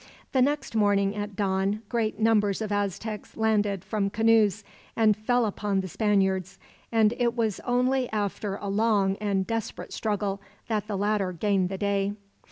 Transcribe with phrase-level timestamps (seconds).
[0.31, 4.63] The next morning at dawn, great numbers of Aztecs landed from canoes,
[4.95, 6.57] and fell upon the Spaniards;
[6.91, 11.77] and it was only after a long and desperate struggle that the latter gained the
[11.77, 12.13] day.